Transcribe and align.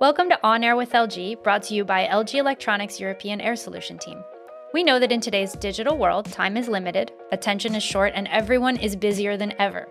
Welcome 0.00 0.28
to 0.28 0.38
On 0.44 0.62
Air 0.62 0.76
with 0.76 0.92
LG, 0.92 1.42
brought 1.42 1.64
to 1.64 1.74
you 1.74 1.84
by 1.84 2.06
LG 2.06 2.34
Electronics 2.34 3.00
European 3.00 3.40
Air 3.40 3.56
Solution 3.56 3.98
Team. 3.98 4.22
We 4.72 4.84
know 4.84 5.00
that 5.00 5.10
in 5.10 5.20
today's 5.20 5.54
digital 5.54 5.98
world, 5.98 6.26
time 6.26 6.56
is 6.56 6.68
limited, 6.68 7.10
attention 7.32 7.74
is 7.74 7.82
short, 7.82 8.12
and 8.14 8.28
everyone 8.28 8.76
is 8.76 8.94
busier 8.94 9.36
than 9.36 9.54
ever. 9.58 9.88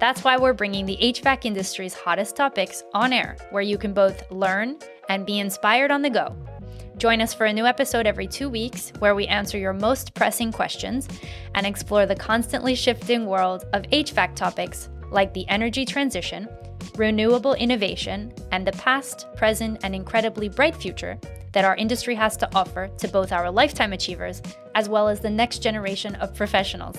That's 0.00 0.24
why 0.24 0.38
we're 0.38 0.54
bringing 0.54 0.86
the 0.86 0.96
HVAC 1.02 1.44
industry's 1.44 1.92
hottest 1.92 2.34
topics 2.34 2.82
on 2.94 3.12
air, 3.12 3.36
where 3.50 3.62
you 3.62 3.76
can 3.76 3.92
both 3.92 4.30
learn 4.30 4.78
and 5.10 5.26
be 5.26 5.38
inspired 5.38 5.90
on 5.90 6.00
the 6.00 6.08
go. 6.08 6.34
Join 6.96 7.20
us 7.20 7.34
for 7.34 7.44
a 7.44 7.52
new 7.52 7.66
episode 7.66 8.06
every 8.06 8.26
two 8.26 8.48
weeks, 8.48 8.90
where 9.00 9.14
we 9.14 9.26
answer 9.26 9.58
your 9.58 9.74
most 9.74 10.14
pressing 10.14 10.50
questions 10.50 11.06
and 11.54 11.66
explore 11.66 12.06
the 12.06 12.16
constantly 12.16 12.74
shifting 12.74 13.26
world 13.26 13.66
of 13.74 13.82
HVAC 13.82 14.34
topics 14.34 14.88
like 15.10 15.34
the 15.34 15.46
energy 15.48 15.84
transition, 15.84 16.48
renewable 16.96 17.52
innovation, 17.54 18.32
and 18.50 18.66
the 18.66 18.72
past, 18.72 19.26
present, 19.36 19.78
and 19.82 19.94
incredibly 19.94 20.48
bright 20.48 20.74
future 20.74 21.18
that 21.52 21.66
our 21.66 21.76
industry 21.76 22.14
has 22.14 22.34
to 22.38 22.48
offer 22.56 22.88
to 22.96 23.08
both 23.08 23.30
our 23.30 23.50
lifetime 23.50 23.92
achievers 23.92 24.40
as 24.74 24.88
well 24.88 25.06
as 25.06 25.20
the 25.20 25.28
next 25.28 25.58
generation 25.58 26.14
of 26.16 26.34
professionals. 26.34 26.96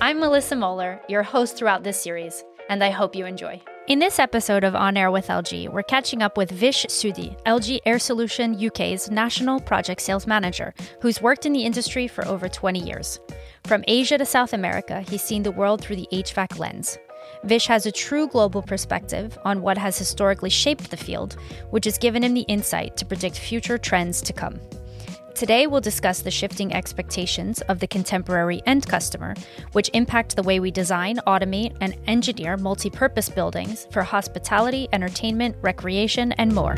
I'm 0.00 0.20
Melissa 0.20 0.54
Moeller, 0.54 1.00
your 1.08 1.24
host 1.24 1.56
throughout 1.56 1.82
this 1.82 2.00
series, 2.00 2.44
and 2.68 2.82
I 2.82 2.90
hope 2.90 3.16
you 3.16 3.26
enjoy. 3.26 3.60
In 3.88 4.00
this 4.00 4.18
episode 4.18 4.64
of 4.64 4.74
On 4.74 4.96
Air 4.96 5.12
with 5.12 5.28
LG, 5.28 5.68
we're 5.68 5.84
catching 5.84 6.20
up 6.20 6.36
with 6.36 6.50
Vish 6.50 6.86
Sudhi, 6.86 7.40
LG 7.44 7.78
Air 7.86 8.00
Solution 8.00 8.66
UK's 8.66 9.12
National 9.12 9.60
Project 9.60 10.00
Sales 10.00 10.26
Manager, 10.26 10.74
who's 11.00 11.22
worked 11.22 11.46
in 11.46 11.52
the 11.52 11.62
industry 11.62 12.08
for 12.08 12.26
over 12.26 12.48
20 12.48 12.80
years. 12.80 13.20
From 13.62 13.84
Asia 13.86 14.18
to 14.18 14.26
South 14.26 14.54
America, 14.54 15.02
he's 15.02 15.22
seen 15.22 15.44
the 15.44 15.52
world 15.52 15.80
through 15.80 15.94
the 15.94 16.08
HVAC 16.10 16.58
lens. 16.58 16.98
Vish 17.44 17.68
has 17.68 17.86
a 17.86 17.92
true 17.92 18.26
global 18.26 18.60
perspective 18.60 19.38
on 19.44 19.62
what 19.62 19.78
has 19.78 19.96
historically 19.96 20.50
shaped 20.50 20.90
the 20.90 20.96
field, 20.96 21.36
which 21.70 21.84
has 21.84 21.96
given 21.96 22.24
him 22.24 22.34
the 22.34 22.40
insight 22.48 22.96
to 22.96 23.06
predict 23.06 23.38
future 23.38 23.78
trends 23.78 24.20
to 24.20 24.32
come. 24.32 24.58
Today, 25.36 25.66
we'll 25.66 25.82
discuss 25.82 26.22
the 26.22 26.30
shifting 26.30 26.72
expectations 26.72 27.60
of 27.68 27.78
the 27.78 27.86
contemporary 27.86 28.62
end 28.64 28.88
customer, 28.88 29.34
which 29.72 29.90
impact 29.92 30.34
the 30.34 30.42
way 30.42 30.60
we 30.60 30.70
design, 30.70 31.18
automate, 31.26 31.76
and 31.82 31.94
engineer 32.06 32.56
multi 32.56 32.88
purpose 32.88 33.28
buildings 33.28 33.86
for 33.90 34.02
hospitality, 34.02 34.88
entertainment, 34.94 35.54
recreation, 35.60 36.32
and 36.32 36.54
more. 36.54 36.76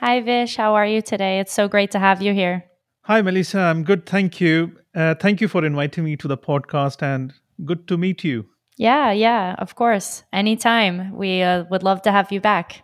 Hi, 0.00 0.22
Vish. 0.22 0.56
How 0.56 0.74
are 0.74 0.86
you 0.86 1.02
today? 1.02 1.38
It's 1.38 1.52
so 1.52 1.68
great 1.68 1.90
to 1.90 1.98
have 1.98 2.22
you 2.22 2.32
here. 2.32 2.64
Hi, 3.02 3.20
Melissa. 3.20 3.58
I'm 3.58 3.84
good. 3.84 4.06
Thank 4.06 4.40
you. 4.40 4.78
Uh, 4.94 5.16
thank 5.16 5.42
you 5.42 5.48
for 5.48 5.62
inviting 5.66 6.04
me 6.04 6.16
to 6.16 6.28
the 6.28 6.38
podcast 6.38 7.02
and 7.02 7.34
good 7.62 7.86
to 7.88 7.98
meet 7.98 8.24
you. 8.24 8.46
Yeah, 8.78 9.12
yeah, 9.12 9.54
of 9.58 9.74
course. 9.74 10.24
Anytime. 10.32 11.14
We 11.14 11.42
uh, 11.42 11.64
would 11.70 11.82
love 11.82 12.00
to 12.02 12.10
have 12.10 12.32
you 12.32 12.40
back. 12.40 12.82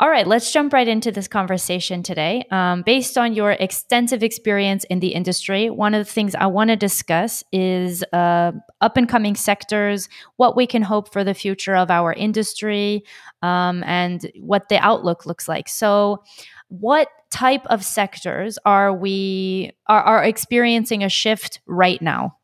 All 0.00 0.10
right, 0.10 0.26
let's 0.26 0.52
jump 0.52 0.72
right 0.72 0.88
into 0.88 1.12
this 1.12 1.28
conversation 1.28 2.02
today. 2.02 2.44
Um, 2.50 2.82
based 2.82 3.16
on 3.16 3.32
your 3.32 3.52
extensive 3.52 4.24
experience 4.24 4.82
in 4.90 4.98
the 4.98 5.14
industry, 5.14 5.70
one 5.70 5.94
of 5.94 6.04
the 6.04 6.12
things 6.12 6.34
I 6.34 6.46
want 6.46 6.70
to 6.70 6.76
discuss 6.76 7.44
is 7.52 8.02
uh, 8.12 8.50
up 8.80 8.96
and 8.96 9.08
coming 9.08 9.36
sectors, 9.36 10.08
what 10.34 10.56
we 10.56 10.66
can 10.66 10.82
hope 10.82 11.12
for 11.12 11.22
the 11.22 11.32
future 11.32 11.76
of 11.76 11.92
our 11.92 12.12
industry, 12.12 13.04
um, 13.42 13.84
and 13.84 14.28
what 14.40 14.68
the 14.68 14.78
outlook 14.78 15.26
looks 15.26 15.46
like. 15.46 15.68
So, 15.68 16.24
what 16.66 17.06
type 17.30 17.64
of 17.66 17.84
sectors 17.84 18.58
are 18.64 18.92
we 18.92 19.70
are, 19.86 20.02
are 20.02 20.24
experiencing 20.24 21.04
a 21.04 21.08
shift 21.08 21.60
right 21.66 22.02
now? 22.02 22.36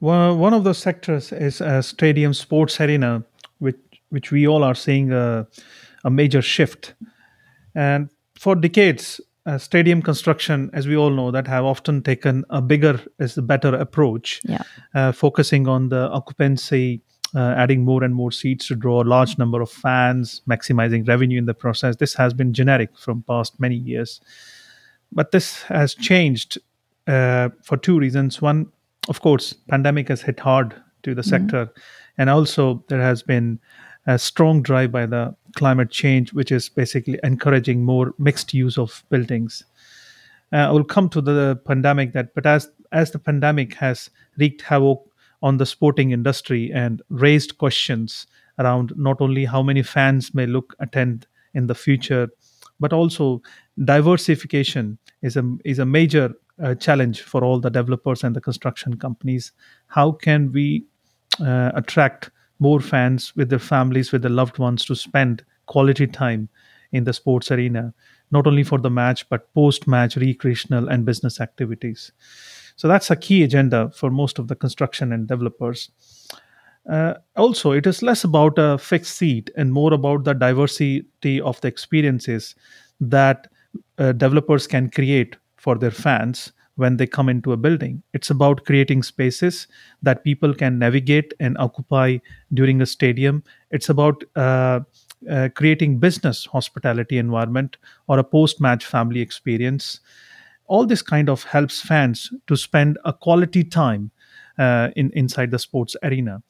Well, 0.00 0.36
one 0.36 0.52
of 0.52 0.64
those 0.64 0.78
sectors 0.78 1.32
is 1.32 1.62
a 1.62 1.82
stadium 1.82 2.34
sports 2.34 2.78
arena, 2.78 3.24
which 3.58 3.78
which 4.10 4.30
we 4.30 4.46
all 4.46 4.62
are 4.62 4.74
seeing 4.74 5.12
a, 5.12 5.46
a 6.04 6.10
major 6.10 6.42
shift. 6.42 6.94
And 7.74 8.10
for 8.38 8.54
decades, 8.54 9.20
uh, 9.46 9.58
stadium 9.58 10.00
construction, 10.00 10.70
as 10.72 10.86
we 10.86 10.96
all 10.96 11.10
know, 11.10 11.30
that 11.30 11.46
have 11.46 11.64
often 11.64 12.02
taken 12.02 12.44
a 12.50 12.62
bigger 12.62 13.00
is 13.18 13.34
the 13.34 13.42
better 13.42 13.74
approach, 13.74 14.40
yeah. 14.44 14.62
uh, 14.94 15.12
focusing 15.12 15.68
on 15.68 15.88
the 15.88 16.08
occupancy 16.10 17.02
uh, 17.34 17.54
adding 17.56 17.84
more 17.84 18.04
and 18.04 18.14
more 18.14 18.30
seats 18.30 18.68
to 18.68 18.76
draw 18.76 19.02
a 19.02 19.04
large 19.04 19.38
number 19.38 19.60
of 19.60 19.70
fans, 19.70 20.40
maximizing 20.48 21.06
revenue 21.06 21.38
in 21.38 21.46
the 21.46 21.54
process. 21.54 21.96
This 21.96 22.14
has 22.14 22.32
been 22.32 22.52
generic 22.52 22.96
from 22.96 23.22
past 23.22 23.58
many 23.58 23.76
years, 23.76 24.20
but 25.10 25.32
this 25.32 25.62
has 25.64 25.94
changed 25.94 26.58
uh, 27.06 27.48
for 27.62 27.76
two 27.76 27.98
reasons. 27.98 28.40
One, 28.40 28.70
of 29.08 29.20
course, 29.20 29.52
pandemic 29.68 30.08
has 30.08 30.22
hit 30.22 30.40
hard 30.40 30.74
to 31.02 31.14
the 31.14 31.22
mm-hmm. 31.22 31.30
sector, 31.30 31.72
and 32.16 32.30
also 32.30 32.84
there 32.88 33.02
has 33.02 33.22
been 33.22 33.58
a 34.06 34.18
strong 34.18 34.62
drive 34.62 34.92
by 34.92 35.06
the 35.06 35.34
climate 35.54 35.90
change, 35.90 36.32
which 36.32 36.52
is 36.52 36.68
basically 36.68 37.18
encouraging 37.22 37.84
more 37.84 38.14
mixed 38.18 38.54
use 38.54 38.78
of 38.78 39.04
buildings. 39.10 39.64
Uh, 40.52 40.68
I 40.68 40.70
will 40.70 40.84
come 40.84 41.08
to 41.10 41.20
the 41.20 41.60
pandemic 41.64 42.12
that, 42.12 42.34
but 42.34 42.46
as 42.46 42.70
as 42.92 43.10
the 43.10 43.18
pandemic 43.18 43.74
has 43.74 44.10
wreaked 44.38 44.62
havoc 44.62 45.02
on 45.42 45.58
the 45.58 45.66
sporting 45.66 46.12
industry 46.12 46.70
and 46.72 47.02
raised 47.08 47.58
questions 47.58 48.26
around 48.58 48.92
not 48.96 49.20
only 49.20 49.44
how 49.44 49.62
many 49.62 49.82
fans 49.82 50.32
may 50.34 50.46
look 50.46 50.74
attend 50.78 51.26
in 51.54 51.66
the 51.66 51.74
future, 51.74 52.28
but 52.80 52.92
also 52.92 53.42
diversification 53.84 54.98
is 55.22 55.36
a 55.36 55.56
is 55.64 55.78
a 55.78 55.84
major 55.84 56.32
uh, 56.62 56.74
challenge 56.74 57.22
for 57.22 57.44
all 57.44 57.58
the 57.58 57.70
developers 57.70 58.22
and 58.22 58.36
the 58.36 58.40
construction 58.40 58.96
companies. 58.96 59.52
How 59.86 60.12
can 60.12 60.52
we 60.52 60.84
uh, 61.40 61.72
attract 61.74 62.30
more 62.58 62.80
fans 62.80 63.34
with 63.36 63.50
their 63.50 63.58
families, 63.58 64.12
with 64.12 64.22
their 64.22 64.30
loved 64.30 64.58
ones, 64.58 64.84
to 64.86 64.94
spend 64.94 65.44
quality 65.66 66.06
time 66.06 66.48
in 66.92 67.04
the 67.04 67.12
sports 67.12 67.50
arena, 67.50 67.92
not 68.30 68.46
only 68.46 68.62
for 68.62 68.78
the 68.78 68.90
match 68.90 69.28
but 69.28 69.52
post-match 69.54 70.16
recreational 70.16 70.88
and 70.88 71.04
business 71.04 71.40
activities. 71.40 72.12
So 72.76 72.88
that's 72.88 73.10
a 73.10 73.16
key 73.16 73.42
agenda 73.42 73.90
for 73.94 74.10
most 74.10 74.38
of 74.38 74.48
the 74.48 74.56
construction 74.56 75.12
and 75.12 75.26
developers. 75.26 75.90
Uh, 76.90 77.14
also, 77.36 77.72
it 77.72 77.86
is 77.86 78.02
less 78.02 78.24
about 78.24 78.58
a 78.58 78.76
fixed 78.78 79.16
seat 79.16 79.50
and 79.56 79.72
more 79.72 79.94
about 79.94 80.24
the 80.24 80.34
diversity 80.34 81.40
of 81.42 81.60
the 81.62 81.68
experiences 81.68 82.54
that 83.00 83.48
uh, 83.98 84.12
developers 84.12 84.66
can 84.66 84.90
create 84.90 85.36
for 85.56 85.76
their 85.76 85.90
fans 85.90 86.52
when 86.76 86.96
they 86.96 87.06
come 87.06 87.28
into 87.28 87.52
a 87.52 87.56
building. 87.56 88.02
It's 88.12 88.30
about 88.30 88.64
creating 88.64 89.02
spaces 89.02 89.68
that 90.02 90.24
people 90.24 90.54
can 90.54 90.78
navigate 90.78 91.32
and 91.38 91.56
occupy 91.58 92.18
during 92.52 92.82
a 92.82 92.86
stadium. 92.86 93.44
It's 93.70 93.88
about 93.88 94.24
uh, 94.34 94.80
uh, 95.30 95.48
creating 95.54 95.98
business 95.98 96.46
hospitality 96.46 97.18
environment 97.18 97.76
or 98.08 98.18
a 98.18 98.24
post-match 98.24 98.84
family 98.84 99.20
experience 99.20 100.00
all 100.66 100.86
this 100.86 101.02
kind 101.02 101.28
of 101.28 101.44
helps 101.44 101.80
fans 101.80 102.30
to 102.46 102.56
spend 102.56 102.98
a 103.04 103.12
quality 103.12 103.64
time 103.64 104.10
uh, 104.58 104.88
in 104.96 105.10
inside 105.14 105.50
the 105.50 105.58
sports 105.58 105.96
arena. 106.02 106.42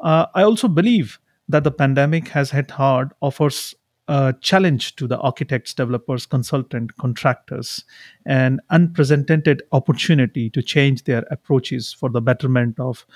Uh, 0.00 0.26
I 0.34 0.42
also 0.42 0.68
believe 0.68 1.18
that 1.48 1.64
the 1.64 1.70
pandemic 1.70 2.28
has 2.28 2.50
hit 2.50 2.70
hard, 2.70 3.12
offers 3.20 3.74
a 4.08 4.34
challenge 4.40 4.96
to 4.96 5.06
the 5.06 5.18
architects, 5.18 5.74
developers, 5.74 6.26
consultant, 6.26 6.96
contractors, 6.96 7.84
an 8.26 8.60
unprecedented 8.70 9.62
opportunity 9.72 10.50
to 10.50 10.62
change 10.62 11.04
their 11.04 11.24
approaches 11.30 11.92
for 11.92 12.10
the 12.10 12.20
betterment 12.20 12.78
of 12.78 13.06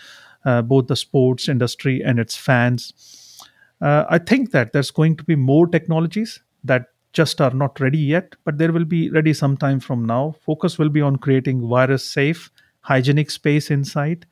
uh, 0.45 0.63
both 0.63 0.87
the 0.87 0.97
sports 0.97 1.49
industry 1.49 2.03
and 2.03 2.19
its 2.19 2.37
fans. 2.37 3.39
Uh, 3.81 4.05
I 4.09 4.19
think 4.19 4.51
that 4.53 4.73
there's 4.73 4.91
going 4.91 5.17
to 5.17 5.25
be 5.25 5.37
more 5.37 5.67
technologies 5.67 6.41
that 6.65 6.87
just 7.13 7.41
are 7.41 7.51
not 7.51 7.81
ready 7.81 7.99
yet, 7.99 8.37
but 8.45 8.59
there 8.59 8.73
will 8.73 8.85
be 8.85 9.11
ready 9.11 9.33
sometime 9.33 9.81
from 9.81 10.05
now. 10.05 10.37
Focus 10.41 10.79
will 10.79 10.89
be 10.89 11.01
on 11.01 11.17
creating 11.17 11.69
virus 11.69 12.05
safe, 12.05 12.51
hygienic 12.81 13.31
space 13.31 13.71
inside. 13.71 14.27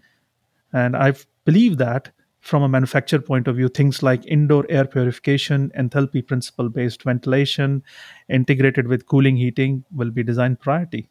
And 0.72 0.96
I 0.96 1.14
believe 1.44 1.78
that 1.78 2.10
from 2.46 2.62
a 2.62 2.68
manufacturer 2.68 3.20
point 3.20 3.48
of 3.48 3.56
view, 3.56 3.68
things 3.68 4.02
like 4.02 4.24
indoor 4.26 4.64
air 4.68 4.84
purification, 4.84 5.72
enthalpy 5.76 6.24
principle 6.24 6.68
based 6.68 7.02
ventilation, 7.02 7.82
integrated 8.28 8.86
with 8.86 9.06
cooling 9.06 9.36
heating 9.36 9.84
will 9.92 10.10
be 10.10 10.22
design 10.22 10.54
priority. 10.54 11.08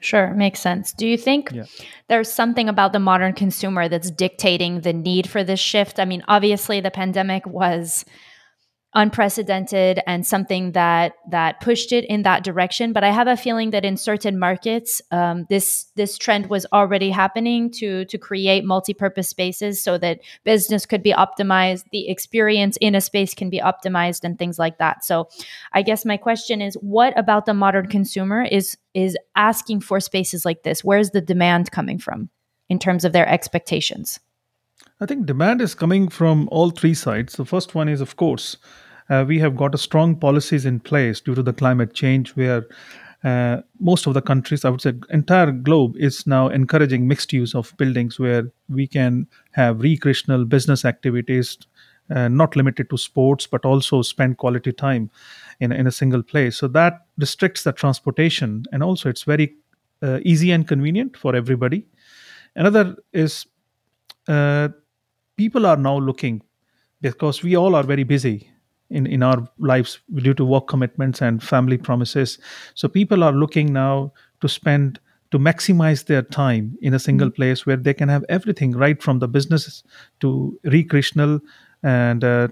Sure, 0.00 0.34
makes 0.34 0.58
sense. 0.58 0.92
Do 0.92 1.06
you 1.06 1.16
think 1.16 1.52
yeah. 1.52 1.64
there's 2.08 2.32
something 2.32 2.68
about 2.68 2.92
the 2.92 2.98
modern 2.98 3.34
consumer 3.34 3.88
that's 3.88 4.10
dictating 4.10 4.80
the 4.80 4.94
need 4.94 5.28
for 5.28 5.44
this 5.44 5.60
shift? 5.60 6.00
I 6.00 6.04
mean, 6.06 6.24
obviously, 6.26 6.80
the 6.80 6.90
pandemic 6.90 7.46
was 7.46 8.04
unprecedented 8.94 10.00
and 10.06 10.26
something 10.26 10.72
that 10.72 11.12
that 11.30 11.60
pushed 11.60 11.92
it 11.92 12.04
in 12.06 12.22
that 12.22 12.42
direction. 12.42 12.92
But 12.92 13.04
I 13.04 13.10
have 13.10 13.28
a 13.28 13.36
feeling 13.36 13.70
that 13.70 13.84
in 13.84 13.96
certain 13.96 14.38
markets, 14.38 15.00
um, 15.12 15.46
this 15.48 15.86
this 15.94 16.18
trend 16.18 16.46
was 16.46 16.66
already 16.72 17.10
happening 17.10 17.70
to 17.72 18.04
to 18.06 18.18
create 18.18 18.64
multi-purpose 18.64 19.28
spaces 19.28 19.82
so 19.82 19.96
that 19.98 20.20
business 20.44 20.86
could 20.86 21.02
be 21.02 21.12
optimized, 21.12 21.84
the 21.92 22.08
experience 22.08 22.76
in 22.80 22.94
a 22.94 23.00
space 23.00 23.32
can 23.32 23.48
be 23.48 23.60
optimized, 23.60 24.24
and 24.24 24.38
things 24.38 24.58
like 24.58 24.78
that. 24.78 25.04
So, 25.04 25.28
I 25.72 25.82
guess 25.82 26.04
my 26.04 26.16
question 26.16 26.60
is, 26.60 26.74
what 26.74 27.16
about 27.16 27.46
the 27.46 27.54
modern 27.54 27.86
consumer 27.86 28.42
is 28.42 28.76
is 28.92 29.16
asking 29.36 29.80
for 29.80 30.00
spaces 30.00 30.44
like 30.44 30.64
this? 30.64 30.82
Where's 30.82 31.10
the 31.10 31.20
demand 31.20 31.70
coming 31.70 31.98
from 31.98 32.28
in 32.68 32.80
terms 32.80 33.04
of 33.04 33.12
their 33.12 33.28
expectations? 33.28 34.18
I 35.00 35.06
think 35.06 35.26
demand 35.26 35.62
is 35.62 35.74
coming 35.74 36.08
from 36.08 36.48
all 36.52 36.70
three 36.70 36.94
sides. 36.94 37.34
The 37.36 37.46
first 37.46 37.74
one 37.74 37.88
is, 37.88 38.00
of 38.02 38.16
course, 38.16 38.58
uh, 39.08 39.24
we 39.26 39.38
have 39.38 39.56
got 39.56 39.74
a 39.74 39.78
strong 39.78 40.14
policies 40.14 40.66
in 40.66 40.78
place 40.78 41.20
due 41.20 41.34
to 41.34 41.42
the 41.42 41.54
climate 41.54 41.94
change, 41.94 42.36
where 42.36 42.66
uh, 43.24 43.62
most 43.80 44.06
of 44.06 44.14
the 44.14 44.22
countries, 44.22 44.64
I 44.64 44.70
would 44.70 44.82
say, 44.82 44.92
entire 45.08 45.52
globe 45.52 45.96
is 45.96 46.26
now 46.26 46.48
encouraging 46.48 47.08
mixed 47.08 47.32
use 47.32 47.54
of 47.54 47.74
buildings, 47.78 48.18
where 48.18 48.52
we 48.68 48.86
can 48.86 49.26
have 49.52 49.80
recreational 49.80 50.44
business 50.44 50.84
activities, 50.84 51.56
uh, 52.14 52.28
not 52.28 52.54
limited 52.54 52.90
to 52.90 52.98
sports, 52.98 53.46
but 53.46 53.64
also 53.64 54.02
spend 54.02 54.36
quality 54.36 54.72
time 54.72 55.10
in 55.60 55.72
in 55.72 55.86
a 55.86 55.92
single 55.92 56.22
place. 56.22 56.56
So 56.58 56.68
that 56.68 57.06
restricts 57.16 57.64
the 57.64 57.72
transportation, 57.72 58.64
and 58.70 58.82
also 58.82 59.08
it's 59.08 59.22
very 59.22 59.54
uh, 60.02 60.20
easy 60.22 60.50
and 60.50 60.68
convenient 60.68 61.16
for 61.16 61.34
everybody. 61.34 61.86
Another 62.54 62.96
is 63.12 63.46
uh, 64.28 64.68
people 65.40 65.64
are 65.64 65.78
now 65.78 65.96
looking 65.98 66.42
because 67.00 67.42
we 67.42 67.56
all 67.56 67.74
are 67.74 67.82
very 67.82 68.04
busy 68.04 68.50
in, 68.90 69.06
in 69.06 69.22
our 69.22 69.48
lives 69.58 70.00
due 70.16 70.34
to 70.34 70.44
work 70.44 70.68
commitments 70.68 71.22
and 71.22 71.42
family 71.42 71.78
promises. 71.78 72.38
So 72.74 72.88
people 72.88 73.24
are 73.24 73.32
looking 73.32 73.72
now 73.72 74.12
to 74.42 74.48
spend 74.48 75.00
to 75.30 75.38
maximize 75.38 76.06
their 76.06 76.22
time 76.22 76.76
in 76.82 76.92
a 76.92 76.98
single 76.98 77.28
mm-hmm. 77.28 77.36
place 77.36 77.64
where 77.64 77.76
they 77.76 77.94
can 77.94 78.08
have 78.08 78.24
everything 78.28 78.72
right 78.72 79.00
from 79.00 79.20
the 79.20 79.28
business 79.28 79.84
to 80.18 80.58
recreational 80.64 81.38
and 81.84 82.24
uh, 82.24 82.48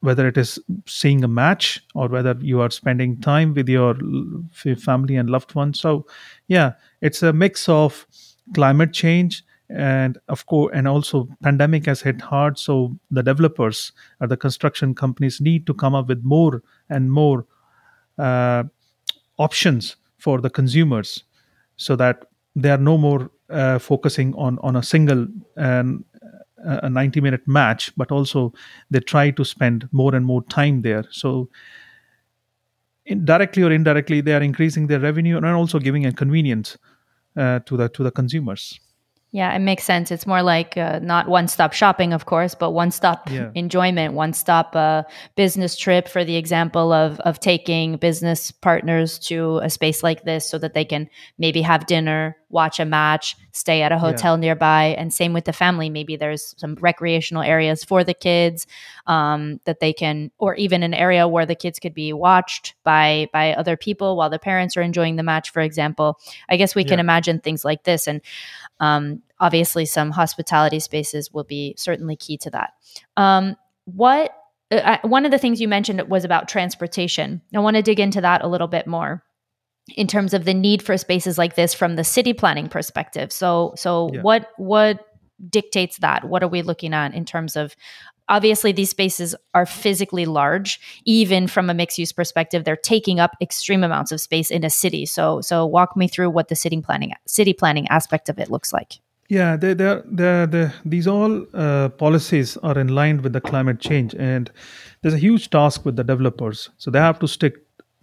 whether 0.00 0.26
it 0.26 0.36
is 0.36 0.58
seeing 0.86 1.22
a 1.22 1.28
match 1.28 1.80
or 1.94 2.08
whether 2.08 2.34
you 2.40 2.60
are 2.60 2.70
spending 2.70 3.20
time 3.20 3.54
with 3.54 3.68
your 3.68 3.94
family 4.78 5.14
and 5.14 5.30
loved 5.30 5.54
ones 5.54 5.78
so 5.78 6.04
yeah 6.48 6.72
it's 7.00 7.22
a 7.22 7.32
mix 7.32 7.68
of 7.68 8.06
climate 8.54 8.92
change 8.92 9.44
and 9.72 10.18
of 10.28 10.46
course 10.46 10.70
and 10.74 10.88
also 10.88 11.28
pandemic 11.42 11.86
has 11.86 12.00
hit 12.00 12.20
hard 12.20 12.58
so 12.58 12.96
the 13.10 13.22
developers 13.22 13.92
or 14.20 14.26
the 14.26 14.36
construction 14.36 14.94
companies 14.94 15.40
need 15.40 15.66
to 15.66 15.74
come 15.74 15.94
up 15.94 16.08
with 16.08 16.22
more 16.24 16.62
and 16.88 17.12
more 17.12 17.46
uh, 18.18 18.64
options 19.38 19.96
for 20.18 20.40
the 20.40 20.50
consumers 20.50 21.24
so 21.76 21.96
that 21.96 22.26
they 22.56 22.70
are 22.70 22.78
no 22.78 22.98
more 22.98 23.30
uh, 23.50 23.78
focusing 23.78 24.34
on 24.34 24.58
on 24.58 24.76
a 24.76 24.82
single 24.82 25.26
and 25.56 26.04
a 26.62 26.90
90 26.90 27.20
minute 27.20 27.46
match 27.46 27.92
but 27.96 28.10
also 28.12 28.52
they 28.90 29.00
try 29.00 29.30
to 29.30 29.44
spend 29.44 29.88
more 29.92 30.14
and 30.14 30.26
more 30.26 30.42
time 30.44 30.82
there. 30.82 31.04
So 31.10 31.48
directly 33.24 33.62
or 33.62 33.72
indirectly 33.72 34.20
they 34.20 34.34
are 34.34 34.42
increasing 34.42 34.86
their 34.86 35.00
revenue 35.00 35.36
and 35.36 35.46
also 35.46 35.78
giving 35.78 36.06
a 36.06 36.12
convenience 36.12 36.76
uh, 37.36 37.60
to 37.60 37.76
the 37.76 37.88
to 37.88 38.02
the 38.02 38.10
consumers 38.10 38.78
yeah, 39.32 39.54
it 39.54 39.60
makes 39.60 39.84
sense. 39.84 40.10
It's 40.10 40.26
more 40.26 40.42
like 40.42 40.76
uh, 40.76 40.98
not 41.00 41.28
one 41.28 41.46
stop 41.46 41.72
shopping, 41.72 42.12
of 42.12 42.26
course, 42.26 42.56
but 42.56 42.72
one 42.72 42.90
stop 42.90 43.30
yeah. 43.30 43.50
enjoyment, 43.54 44.14
one 44.14 44.32
stop 44.32 44.74
uh, 44.74 45.04
business 45.36 45.76
trip 45.76 46.08
for 46.08 46.24
the 46.24 46.36
example 46.36 46.92
of, 46.92 47.20
of 47.20 47.38
taking 47.38 47.96
business 47.96 48.50
partners 48.50 49.18
to 49.20 49.58
a 49.58 49.70
space 49.70 50.02
like 50.02 50.24
this 50.24 50.48
so 50.48 50.58
that 50.58 50.74
they 50.74 50.84
can 50.84 51.08
maybe 51.38 51.62
have 51.62 51.86
dinner, 51.86 52.36
watch 52.50 52.80
a 52.80 52.84
match, 52.84 53.36
stay 53.52 53.82
at 53.82 53.92
a 53.92 53.98
hotel 53.98 54.34
yeah. 54.34 54.40
nearby. 54.40 54.84
And 54.98 55.12
same 55.12 55.32
with 55.32 55.44
the 55.44 55.52
family. 55.52 55.88
Maybe 55.88 56.16
there's 56.16 56.54
some 56.58 56.74
recreational 56.80 57.42
areas 57.42 57.84
for 57.84 58.04
the 58.04 58.14
kids 58.14 58.66
um, 59.06 59.60
that 59.64 59.80
they 59.80 59.92
can, 59.92 60.30
or 60.38 60.54
even 60.56 60.82
an 60.82 60.94
area 60.94 61.26
where 61.26 61.46
the 61.46 61.54
kids 61.54 61.78
could 61.78 61.94
be 61.94 62.12
watched 62.12 62.74
by, 62.84 63.28
by 63.32 63.54
other 63.54 63.76
people 63.76 64.16
while 64.16 64.30
the 64.30 64.38
parents 64.38 64.76
are 64.76 64.82
enjoying 64.82 65.16
the 65.16 65.22
match, 65.22 65.50
for 65.50 65.60
example. 65.60 66.18
I 66.48 66.56
guess 66.56 66.74
we 66.74 66.82
yeah. 66.82 66.88
can 66.88 67.00
imagine 67.00 67.40
things 67.40 67.64
like 67.64 67.84
this. 67.84 68.06
And 68.06 68.20
um, 68.80 69.22
obviously, 69.38 69.86
some 69.86 70.10
hospitality 70.10 70.80
spaces 70.80 71.32
will 71.32 71.44
be 71.44 71.74
certainly 71.76 72.16
key 72.16 72.36
to 72.38 72.50
that. 72.50 72.74
Um, 73.16 73.56
what 73.84 74.36
uh, 74.70 74.98
one 75.02 75.24
of 75.24 75.30
the 75.30 75.38
things 75.38 75.60
you 75.60 75.68
mentioned 75.68 76.00
was 76.08 76.24
about 76.24 76.48
transportation. 76.48 77.42
I 77.54 77.58
want 77.58 77.76
to 77.76 77.82
dig 77.82 77.98
into 77.98 78.20
that 78.20 78.44
a 78.44 78.48
little 78.48 78.68
bit 78.68 78.86
more 78.86 79.24
in 79.96 80.06
terms 80.06 80.34
of 80.34 80.44
the 80.44 80.54
need 80.54 80.82
for 80.82 80.96
spaces 80.96 81.38
like 81.38 81.56
this 81.56 81.74
from 81.74 81.96
the 81.96 82.04
city 82.04 82.32
planning 82.32 82.68
perspective. 82.68 83.32
So, 83.32 83.74
so 83.76 84.10
yeah. 84.12 84.22
what 84.22 84.48
what 84.56 85.06
dictates 85.48 85.98
that? 85.98 86.24
What 86.24 86.42
are 86.42 86.48
we 86.48 86.62
looking 86.62 86.94
at 86.94 87.14
in 87.14 87.24
terms 87.24 87.56
of 87.56 87.74
obviously 88.30 88.72
these 88.72 88.90
spaces 88.90 89.34
are 89.52 89.66
physically 89.66 90.24
large 90.24 90.80
even 91.04 91.46
from 91.46 91.68
a 91.68 91.74
mixed 91.74 91.98
use 91.98 92.12
perspective 92.12 92.64
they're 92.64 92.76
taking 92.76 93.20
up 93.20 93.32
extreme 93.42 93.84
amounts 93.84 94.12
of 94.12 94.20
space 94.20 94.50
in 94.50 94.64
a 94.64 94.70
city 94.70 95.04
so 95.04 95.40
so 95.40 95.66
walk 95.66 95.96
me 95.96 96.08
through 96.08 96.30
what 96.30 96.48
the 96.48 96.56
city 96.56 96.80
planning 96.80 97.12
city 97.26 97.52
planning 97.52 97.86
aspect 97.88 98.28
of 98.28 98.38
it 98.38 98.50
looks 98.50 98.72
like 98.72 99.00
yeah 99.28 99.56
they 99.56 99.74
they're, 99.74 100.02
they're, 100.06 100.46
they're, 100.46 100.74
these 100.84 101.06
all 101.06 101.44
uh, 101.54 101.88
policies 101.88 102.56
are 102.58 102.78
in 102.78 102.88
line 102.88 103.20
with 103.20 103.32
the 103.32 103.40
climate 103.40 103.80
change 103.80 104.14
and 104.14 104.50
there's 105.02 105.14
a 105.14 105.18
huge 105.18 105.50
task 105.50 105.84
with 105.84 105.96
the 105.96 106.04
developers 106.04 106.70
so 106.78 106.90
they 106.90 107.00
have 107.00 107.18
to 107.18 107.26
stick 107.26 107.54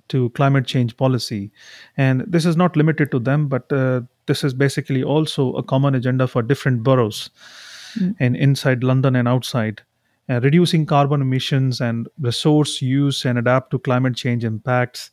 to 0.10 0.30
climate 0.32 0.66
change 0.66 0.96
policy 0.98 1.52
and 1.98 2.24
this 2.28 2.46
is 2.46 2.58
not 2.58 2.76
limited 2.76 3.12
to 3.12 3.20
them 3.20 3.48
but 3.48 3.72
uh, 3.72 4.02
this 4.26 4.44
is 4.44 4.54
basically 4.54 5.04
also 5.04 5.54
a 5.54 5.64
common 5.64 5.96
agenda 5.96 6.28
for 6.28 6.42
different 6.42 6.84
boroughs 6.84 7.30
mm. 8.00 8.16
and 8.20 8.36
inside 8.36 8.84
london 8.84 9.16
and 9.16 9.28
outside 9.28 9.82
uh, 10.30 10.42
reducing 10.42 10.86
carbon 10.86 11.22
emissions 11.22 11.80
and 11.80 12.08
resource 12.20 12.82
use 12.82 13.26
and 13.26 13.38
adapt 13.38 13.72
to 13.72 13.80
climate 13.80 14.16
change 14.16 14.44
impacts. 14.44 15.12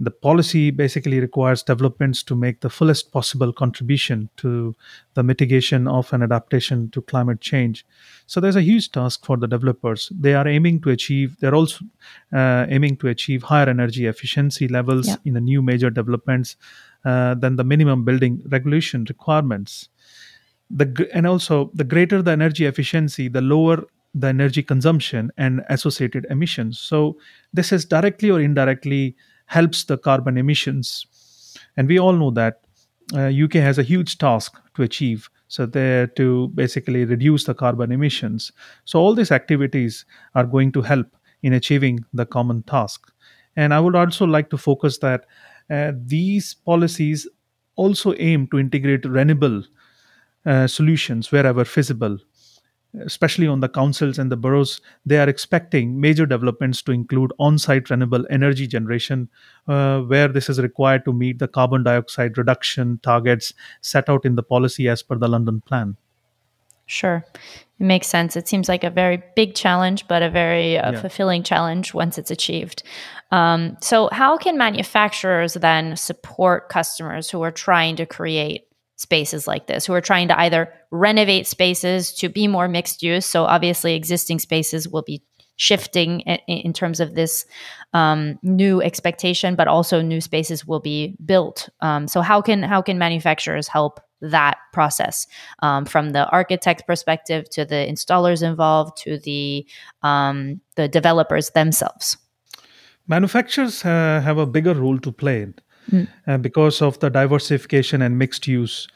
The 0.00 0.10
policy 0.10 0.70
basically 0.70 1.20
requires 1.20 1.62
developments 1.62 2.22
to 2.24 2.34
make 2.34 2.60
the 2.60 2.70
fullest 2.70 3.12
possible 3.12 3.52
contribution 3.52 4.30
to 4.38 4.74
the 5.14 5.22
mitigation 5.22 5.86
of 5.86 6.12
and 6.12 6.22
adaptation 6.22 6.90
to 6.90 7.02
climate 7.02 7.40
change. 7.40 7.86
So 8.26 8.40
there's 8.40 8.56
a 8.56 8.62
huge 8.62 8.90
task 8.90 9.24
for 9.24 9.36
the 9.36 9.46
developers. 9.46 10.10
They 10.18 10.34
are 10.34 10.48
aiming 10.48 10.80
to 10.82 10.90
achieve. 10.90 11.36
They're 11.38 11.54
also 11.54 11.84
uh, 12.32 12.66
aiming 12.68 12.96
to 12.98 13.08
achieve 13.08 13.44
higher 13.44 13.68
energy 13.68 14.06
efficiency 14.06 14.66
levels 14.66 15.06
yeah. 15.06 15.16
in 15.24 15.34
the 15.34 15.40
new 15.40 15.62
major 15.62 15.90
developments 15.90 16.56
uh, 17.04 17.34
than 17.34 17.56
the 17.56 17.64
minimum 17.64 18.04
building 18.04 18.42
regulation 18.48 19.04
requirements. 19.08 19.88
The, 20.70 21.08
and 21.12 21.26
also 21.26 21.70
the 21.74 21.84
greater 21.84 22.22
the 22.22 22.30
energy 22.32 22.64
efficiency, 22.64 23.28
the 23.28 23.42
lower 23.42 23.84
the 24.14 24.28
energy 24.28 24.62
consumption 24.62 25.30
and 25.36 25.64
associated 25.68 26.26
emissions. 26.28 26.78
So 26.78 27.16
this 27.52 27.72
is 27.72 27.84
directly 27.84 28.30
or 28.30 28.40
indirectly 28.40 29.16
helps 29.52 29.84
the 29.84 29.98
carbon 29.98 30.38
emissions. 30.38 31.06
And 31.76 31.86
we 31.88 31.98
all 31.98 32.14
know 32.14 32.30
that 32.30 32.60
uh, 33.14 33.30
UK 33.44 33.54
has 33.68 33.78
a 33.78 33.82
huge 33.82 34.16
task 34.18 34.58
to 34.74 34.82
achieve. 34.82 35.28
So 35.48 35.66
there 35.66 36.06
to 36.20 36.48
basically 36.54 37.04
reduce 37.04 37.44
the 37.44 37.54
carbon 37.54 37.92
emissions. 37.92 38.50
So 38.86 38.98
all 38.98 39.14
these 39.14 39.30
activities 39.30 40.06
are 40.34 40.44
going 40.44 40.72
to 40.72 40.80
help 40.82 41.06
in 41.42 41.52
achieving 41.52 42.04
the 42.14 42.24
common 42.24 42.62
task. 42.62 43.12
And 43.56 43.74
I 43.74 43.80
would 43.80 43.94
also 43.94 44.24
like 44.24 44.48
to 44.50 44.56
focus 44.56 44.98
that 44.98 45.26
uh, 45.68 45.92
these 46.06 46.54
policies 46.54 47.28
also 47.76 48.14
aim 48.16 48.46
to 48.48 48.58
integrate 48.58 49.04
renewable 49.04 49.62
uh, 50.46 50.66
solutions 50.66 51.30
wherever 51.30 51.64
feasible 51.64 52.18
especially 53.00 53.46
on 53.46 53.60
the 53.60 53.68
councils 53.68 54.18
and 54.18 54.30
the 54.30 54.36
boroughs, 54.36 54.80
they 55.06 55.18
are 55.18 55.28
expecting 55.28 56.00
major 56.00 56.26
developments 56.26 56.82
to 56.82 56.92
include 56.92 57.32
on 57.38 57.58
site 57.58 57.88
renewable 57.90 58.26
energy 58.30 58.66
generation, 58.66 59.28
uh, 59.68 60.00
where 60.00 60.28
this 60.28 60.48
is 60.48 60.60
required 60.60 61.04
to 61.04 61.12
meet 61.12 61.38
the 61.38 61.48
carbon 61.48 61.82
dioxide 61.82 62.36
reduction 62.36 62.98
targets 63.02 63.54
set 63.80 64.08
out 64.08 64.24
in 64.24 64.36
the 64.36 64.42
policy 64.42 64.88
as 64.88 65.02
per 65.02 65.16
the 65.16 65.28
London 65.28 65.60
plan. 65.60 65.96
Sure. 66.86 67.24
It 67.80 67.84
makes 67.84 68.06
sense. 68.06 68.36
It 68.36 68.46
seems 68.46 68.68
like 68.68 68.84
a 68.84 68.90
very 68.90 69.22
big 69.34 69.54
challenge, 69.54 70.06
but 70.08 70.22
a 70.22 70.28
very 70.28 70.78
uh, 70.78 70.92
yeah. 70.92 71.00
fulfilling 71.00 71.42
challenge 71.42 71.94
once 71.94 72.18
it's 72.18 72.30
achieved. 72.30 72.82
Um, 73.30 73.78
so, 73.80 74.10
how 74.12 74.36
can 74.36 74.58
manufacturers 74.58 75.54
then 75.54 75.96
support 75.96 76.68
customers 76.68 77.30
who 77.30 77.40
are 77.42 77.50
trying 77.50 77.96
to 77.96 78.04
create 78.04 78.66
spaces 79.02 79.46
like 79.46 79.66
this 79.66 79.84
who 79.84 79.92
are 79.92 80.00
trying 80.00 80.28
to 80.28 80.40
either 80.40 80.72
renovate 80.90 81.46
spaces 81.46 82.12
to 82.14 82.28
be 82.28 82.48
more 82.48 82.68
mixed 82.68 83.02
use. 83.02 83.26
So 83.26 83.44
obviously, 83.44 83.94
existing 83.94 84.38
spaces 84.38 84.88
will 84.88 85.02
be 85.02 85.22
shifting 85.56 86.20
in, 86.20 86.72
terms 86.72 86.98
of 86.98 87.14
this 87.14 87.44
um, 87.92 88.38
new 88.42 88.80
expectation, 88.80 89.54
but 89.54 89.68
also 89.68 90.00
new 90.00 90.20
spaces 90.20 90.66
will 90.66 90.80
be 90.80 91.14
built. 91.24 91.68
Um, 91.80 92.08
so 92.08 92.22
how 92.22 92.40
can 92.40 92.62
how 92.62 92.80
can 92.80 92.98
manufacturers 92.98 93.68
help 93.68 94.00
that 94.22 94.56
process 94.72 95.26
um, 95.62 95.84
from 95.84 96.10
the 96.10 96.26
architect 96.30 96.86
perspective 96.86 97.50
to 97.50 97.64
the 97.64 97.86
installers 97.90 98.42
involved 98.42 98.96
to 99.02 99.18
the 99.18 99.66
um, 100.02 100.60
the 100.76 100.88
developers 100.88 101.50
themselves 101.50 102.16
manufacturers 103.08 103.84
uh, 103.84 104.20
have 104.24 104.38
a 104.38 104.46
bigger 104.46 104.74
role 104.74 104.98
to 104.98 105.10
play 105.10 105.42
mm. 105.90 106.08
uh, 106.26 106.38
because 106.38 106.82
of 106.82 106.98
the 107.00 107.10
diversification 107.10 108.02
and 108.02 108.18
mixed 108.18 108.46
use 108.46 108.88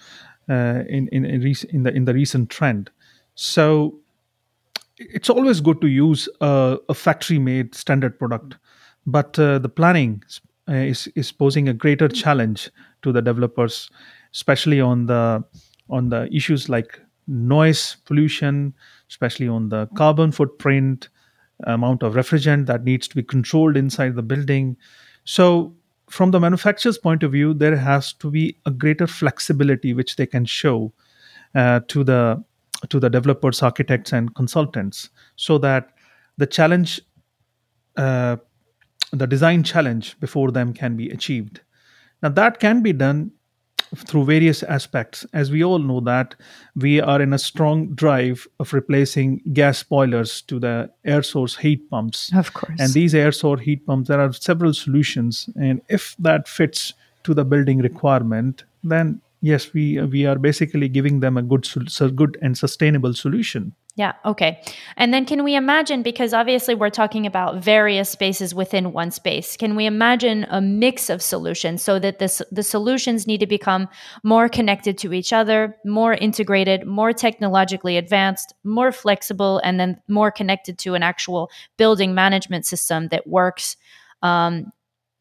uh, 0.48 0.82
in 0.88 1.08
in 1.08 1.24
in, 1.24 1.42
rec- 1.42 1.64
in, 1.64 1.82
the 1.82 1.92
in 1.92 2.04
the 2.04 2.14
recent 2.14 2.50
trend 2.50 2.90
so 3.34 3.98
it's 4.98 5.28
always 5.28 5.60
good 5.60 5.80
to 5.80 5.88
use 5.88 6.28
a, 6.40 6.78
a 6.88 6.94
factory 6.94 7.38
made 7.38 7.74
standard 7.74 8.18
product 8.18 8.56
but 9.06 9.38
uh, 9.38 9.58
the 9.58 9.68
planning 9.68 10.22
uh, 10.68 10.74
is, 10.74 11.06
is 11.14 11.30
posing 11.30 11.68
a 11.68 11.74
greater 11.74 12.08
challenge 12.08 12.70
to 13.02 13.12
the 13.12 13.22
developers 13.22 13.90
especially 14.32 14.80
on 14.80 15.06
the 15.06 15.44
on 15.88 16.08
the 16.08 16.28
issues 16.34 16.68
like 16.68 17.00
noise 17.26 17.96
pollution 18.04 18.74
especially 19.10 19.48
on 19.48 19.68
the 19.68 19.86
carbon 19.96 20.32
footprint 20.32 21.08
amount 21.64 22.02
of 22.02 22.14
refrigerant 22.14 22.66
that 22.66 22.84
needs 22.84 23.08
to 23.08 23.16
be 23.16 23.22
controlled 23.22 23.76
inside 23.76 24.14
the 24.14 24.22
building 24.22 24.76
so 25.24 25.74
from 26.08 26.30
the 26.30 26.40
manufacturer's 26.40 26.98
point 26.98 27.22
of 27.22 27.32
view 27.32 27.52
there 27.52 27.76
has 27.76 28.12
to 28.12 28.30
be 28.30 28.56
a 28.64 28.70
greater 28.70 29.06
flexibility 29.06 29.92
which 29.92 30.16
they 30.16 30.26
can 30.26 30.44
show 30.44 30.92
uh, 31.54 31.80
to 31.88 32.04
the 32.04 32.42
to 32.88 33.00
the 33.00 33.08
developers 33.08 33.62
architects 33.62 34.12
and 34.12 34.34
consultants 34.34 35.08
so 35.36 35.58
that 35.58 35.90
the 36.36 36.46
challenge 36.46 37.00
uh, 37.96 38.36
the 39.12 39.26
design 39.26 39.62
challenge 39.62 40.18
before 40.20 40.50
them 40.50 40.72
can 40.72 40.96
be 40.96 41.08
achieved. 41.10 41.60
Now, 42.22 42.30
that 42.30 42.60
can 42.60 42.82
be 42.82 42.92
done 42.92 43.32
through 43.94 44.24
various 44.24 44.62
aspects. 44.62 45.26
As 45.32 45.50
we 45.50 45.62
all 45.62 45.78
know, 45.78 46.00
that 46.00 46.34
we 46.74 47.00
are 47.00 47.20
in 47.20 47.32
a 47.32 47.38
strong 47.38 47.88
drive 47.94 48.46
of 48.58 48.72
replacing 48.72 49.42
gas 49.52 49.82
boilers 49.82 50.42
to 50.42 50.58
the 50.58 50.90
air 51.04 51.22
source 51.22 51.56
heat 51.56 51.88
pumps. 51.90 52.30
Of 52.34 52.52
course. 52.52 52.78
And 52.80 52.92
these 52.92 53.14
air 53.14 53.32
source 53.32 53.60
heat 53.60 53.86
pumps, 53.86 54.08
there 54.08 54.20
are 54.20 54.32
several 54.32 54.74
solutions. 54.74 55.48
And 55.56 55.80
if 55.88 56.16
that 56.18 56.48
fits 56.48 56.94
to 57.24 57.34
the 57.34 57.44
building 57.44 57.78
requirement, 57.78 58.64
then 58.82 59.20
yes, 59.40 59.72
we 59.72 60.00
we 60.00 60.26
are 60.26 60.38
basically 60.38 60.88
giving 60.88 61.20
them 61.20 61.36
a 61.36 61.42
good, 61.42 61.68
good 62.16 62.38
and 62.42 62.56
sustainable 62.56 63.14
solution. 63.14 63.74
Yeah. 63.96 64.12
Okay. 64.26 64.62
And 64.98 65.14
then 65.14 65.24
can 65.24 65.42
we 65.42 65.54
imagine, 65.54 66.02
because 66.02 66.34
obviously 66.34 66.74
we're 66.74 66.90
talking 66.90 67.24
about 67.24 67.64
various 67.64 68.10
spaces 68.10 68.54
within 68.54 68.92
one 68.92 69.10
space, 69.10 69.56
can 69.56 69.74
we 69.74 69.86
imagine 69.86 70.46
a 70.50 70.60
mix 70.60 71.08
of 71.08 71.22
solutions 71.22 71.82
so 71.82 71.98
that 72.00 72.18
this, 72.18 72.42
the 72.52 72.62
solutions 72.62 73.26
need 73.26 73.40
to 73.40 73.46
become 73.46 73.88
more 74.22 74.50
connected 74.50 74.98
to 74.98 75.14
each 75.14 75.32
other, 75.32 75.78
more 75.86 76.12
integrated, 76.12 76.86
more 76.86 77.14
technologically 77.14 77.96
advanced, 77.96 78.52
more 78.64 78.92
flexible, 78.92 79.62
and 79.64 79.80
then 79.80 79.98
more 80.08 80.30
connected 80.30 80.76
to 80.80 80.92
an 80.92 81.02
actual 81.02 81.50
building 81.78 82.14
management 82.14 82.66
system 82.66 83.08
that 83.08 83.26
works 83.26 83.78
um, 84.20 84.72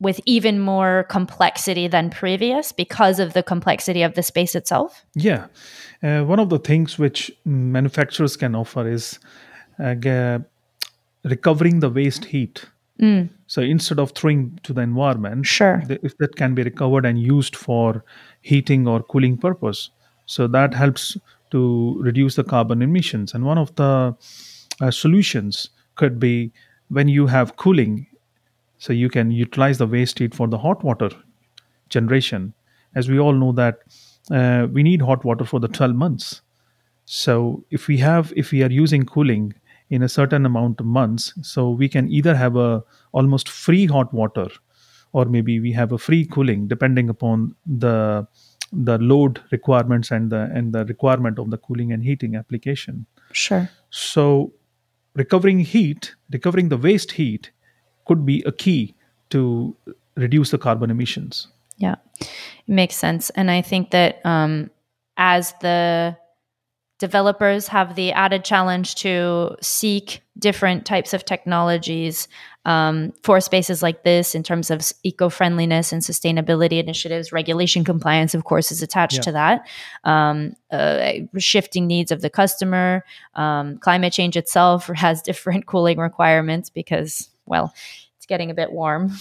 with 0.05 0.21
even 0.25 0.59
more 0.59 1.05
complexity 1.09 1.87
than 1.87 2.11
previous 2.11 2.71
because 2.71 3.19
of 3.19 3.33
the 3.33 3.41
complexity 3.41 4.03
of 4.03 4.13
the 4.13 4.21
space 4.21 4.53
itself? 4.53 5.03
Yeah. 5.15 5.47
Uh, 6.03 6.21
one 6.21 6.39
of 6.39 6.49
the 6.49 6.59
things 6.59 6.99
which 6.99 7.31
manufacturers 7.43 8.37
can 8.37 8.53
offer 8.53 8.87
is 8.87 9.19
uh, 9.83 10.39
recovering 11.23 11.79
the 11.79 11.89
waste 11.89 12.25
heat. 12.25 12.65
Mm. 13.01 13.29
So 13.47 13.61
instead 13.61 13.99
of 13.99 14.11
throwing 14.11 14.59
to 14.61 14.73
the 14.73 14.81
environment, 14.81 15.47
sure, 15.47 15.81
if 15.89 16.15
that 16.19 16.35
can 16.35 16.53
be 16.53 16.61
recovered 16.61 17.05
and 17.05 17.19
used 17.19 17.55
for 17.55 18.05
heating 18.41 18.87
or 18.87 19.01
cooling 19.01 19.37
purpose, 19.37 19.89
so 20.27 20.47
that 20.47 20.75
helps 20.75 21.17
to 21.49 21.97
reduce 21.99 22.35
the 22.35 22.43
carbon 22.43 22.83
emissions. 22.83 23.33
And 23.33 23.43
one 23.43 23.57
of 23.57 23.73
the 23.75 24.15
uh, 24.81 24.91
solutions 24.91 25.69
could 25.95 26.19
be 26.19 26.51
when 26.89 27.07
you 27.07 27.25
have 27.25 27.55
cooling, 27.55 28.05
so 28.85 28.93
you 28.93 29.09
can 29.09 29.31
utilize 29.31 29.79
the 29.79 29.87
waste 29.87 30.19
heat 30.19 30.35
for 30.35 30.47
the 30.47 30.59
hot 30.59 30.83
water 30.83 31.09
generation. 31.89 32.53
As 32.93 33.09
we 33.09 33.19
all 33.19 33.33
know 33.33 33.51
that 33.53 33.79
uh, 34.29 34.67
we 34.71 34.83
need 34.83 35.01
hot 35.01 35.25
water 35.25 35.43
for 35.43 35.59
the 35.59 35.67
12 35.67 35.95
months. 35.95 36.41
So 37.05 37.63
if 37.71 37.87
we 37.87 37.97
have 37.97 38.31
if 38.35 38.51
we 38.51 38.61
are 38.61 38.69
using 38.69 39.03
cooling 39.03 39.55
in 39.89 40.03
a 40.03 40.09
certain 40.09 40.45
amount 40.45 40.79
of 40.79 40.85
months 40.85 41.33
so 41.41 41.71
we 41.71 41.89
can 41.89 42.09
either 42.09 42.35
have 42.35 42.55
a 42.57 42.83
almost 43.11 43.49
free 43.49 43.87
hot 43.87 44.13
water 44.13 44.47
or 45.13 45.25
maybe 45.25 45.59
we 45.59 45.71
have 45.71 45.91
a 45.91 45.97
free 45.97 46.25
cooling 46.25 46.67
depending 46.67 47.09
upon 47.09 47.55
the 47.65 48.27
the 48.71 48.97
load 48.99 49.41
requirements 49.51 50.11
and 50.11 50.31
the 50.31 50.49
and 50.53 50.73
the 50.73 50.85
requirement 50.85 51.39
of 51.39 51.49
the 51.49 51.57
cooling 51.57 51.91
and 51.91 52.03
heating 52.03 52.35
application. 52.35 53.05
Sure. 53.31 53.67
So 53.89 54.53
recovering 55.15 55.59
heat 55.59 56.15
recovering 56.31 56.69
the 56.69 56.77
waste 56.77 57.13
heat 57.13 57.51
could 58.05 58.25
be 58.25 58.43
a 58.45 58.51
key 58.51 58.95
to 59.29 59.75
reduce 60.15 60.51
the 60.51 60.57
carbon 60.57 60.89
emissions 60.89 61.47
yeah, 61.77 61.95
it 62.19 62.29
makes 62.67 62.95
sense. 62.95 63.29
And 63.31 63.51
I 63.51 63.61
think 63.61 63.91
that 63.91 64.25
um, 64.25 64.69
as 65.17 65.53
the 65.61 66.17
developers 66.97 67.67
have 67.67 67.95
the 67.95 68.13
added 68.13 68.45
challenge 68.45 68.95
to 68.95 69.55
seek 69.61 70.21
different 70.39 70.85
types 70.85 71.13
of 71.13 71.25
technologies 71.25 72.29
um, 72.63 73.11
for 73.21 73.41
spaces 73.41 73.83
like 73.83 74.03
this 74.03 74.33
in 74.33 74.43
terms 74.43 74.71
of 74.71 74.81
eco 75.03 75.27
friendliness 75.27 75.91
and 75.91 76.01
sustainability 76.01 76.79
initiatives. 76.79 77.33
Regulation 77.33 77.83
compliance, 77.83 78.33
of 78.33 78.45
course, 78.45 78.71
is 78.71 78.81
attached 78.81 79.17
yeah. 79.17 79.21
to 79.21 79.31
that. 79.33 79.67
Um, 80.05 80.53
uh, 80.71 81.11
shifting 81.37 81.85
needs 81.85 82.11
of 82.11 82.21
the 82.21 82.29
customer, 82.29 83.03
um, 83.35 83.77
climate 83.79 84.13
change 84.13 84.37
itself 84.37 84.87
has 84.95 85.21
different 85.21 85.65
cooling 85.65 85.97
requirements 85.97 86.69
because, 86.69 87.29
well, 87.45 87.73
it's 88.17 88.27
getting 88.27 88.49
a 88.49 88.55
bit 88.55 88.71
warm. 88.71 89.11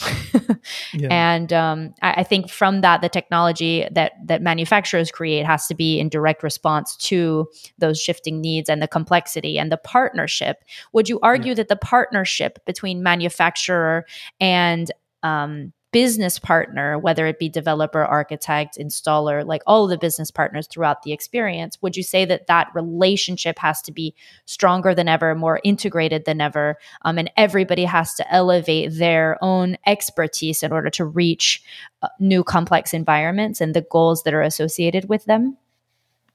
yeah. 0.95 1.09
And 1.11 1.53
um, 1.53 1.95
I, 2.01 2.13
I, 2.13 2.23
think 2.23 2.49
from 2.49 2.81
that, 2.81 3.03
the 3.03 3.09
technology 3.11 3.87
that 3.91 4.13
that 4.25 4.41
manufacturers 4.41 5.11
create 5.11 5.45
has 5.45 5.67
to 5.67 5.75
be 5.75 6.01
in 6.01 6.09
direct 6.09 6.43
response 6.43 6.97
to 6.97 7.47
those 7.79 8.01
shifting 8.01 8.41
needs 8.41 8.71
and 8.71 8.81
the 8.81 8.89
complexity 8.89 9.59
and 9.59 9.71
the 9.71 9.77
partnership. 9.77 10.65
Would 10.95 11.11
you 11.11 11.21
argue 11.23 11.51
yeah. 11.51 11.57
that 11.57 11.69
the 11.69 11.77
partnership 11.77 12.59
between 12.65 13.03
manufacturer 13.03 14.07
and 14.41 14.91
um, 15.23 15.75
business 15.95 16.41
partner, 16.41 16.99
whether 16.99 17.25
it 17.25 17.39
be 17.39 17.49
developer, 17.49 18.05
architect, 18.05 18.77
installer, 18.77 19.47
like 19.47 19.63
all 19.65 19.85
of 19.85 19.91
the 19.91 19.97
business 19.97 20.29
partners 20.29 20.67
throughout 20.67 21.03
the 21.03 21.13
experience, 21.13 21.81
would 21.81 21.97
you 21.97 22.03
say 22.03 22.25
that 22.25 22.49
that 22.49 22.67
relationship 22.75 23.61
has 23.61 23.81
to 23.81 23.93
be 23.93 24.13
stronger 24.45 24.93
than 24.93 25.07
ever, 25.07 25.37
more 25.37 25.61
integrated 25.63 26.25
than 26.25 26.41
ever, 26.41 26.77
um, 27.03 27.17
and 27.17 27.31
everybody 27.37 27.85
has 27.85 28.13
to 28.13 28.35
elevate 28.35 28.99
their 28.99 29.39
own 29.41 29.77
expertise 29.87 30.65
in 30.65 30.73
order 30.73 30.91
to 30.91 31.05
reach 31.05 31.63
uh, 32.03 32.09
new 32.19 32.43
complex 32.43 32.93
environments 32.93 33.61
and 33.61 33.73
the 33.73 33.87
goals 33.89 34.25
that 34.25 34.35
are 34.35 34.43
associated 34.43 35.09
with 35.09 35.25
them? 35.27 35.57